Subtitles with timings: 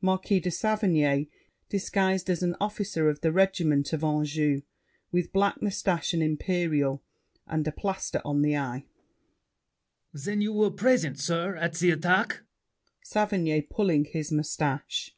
[0.00, 1.28] Marquis de Saverny,
[1.68, 4.62] disguised as an officer of the Regiment of Anjou;
[5.10, 7.02] with black mustache and imperial,
[7.48, 8.86] and a plaster on the eye
[10.14, 10.24] LAFFEMAS.
[10.24, 12.44] Then you were present, sir, at the attack?
[13.02, 15.16] SAVERNY (pulling his mustache).